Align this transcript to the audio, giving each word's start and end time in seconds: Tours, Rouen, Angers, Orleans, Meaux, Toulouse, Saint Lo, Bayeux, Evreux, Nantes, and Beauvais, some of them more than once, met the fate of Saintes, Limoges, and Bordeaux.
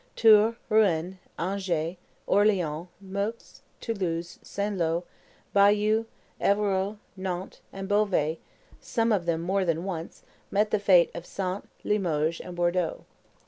Tours, 0.15 0.55
Rouen, 0.67 1.19
Angers, 1.37 1.97
Orleans, 2.25 2.87
Meaux, 2.99 3.35
Toulouse, 3.81 4.39
Saint 4.41 4.75
Lo, 4.75 5.03
Bayeux, 5.53 6.07
Evreux, 6.39 6.97
Nantes, 7.15 7.61
and 7.71 7.87
Beauvais, 7.87 8.39
some 8.79 9.11
of 9.11 9.27
them 9.27 9.41
more 9.43 9.63
than 9.63 9.83
once, 9.83 10.23
met 10.49 10.71
the 10.71 10.79
fate 10.79 11.11
of 11.13 11.27
Saintes, 11.27 11.67
Limoges, 11.83 12.39
and 12.41 12.55
Bordeaux. 12.55 13.05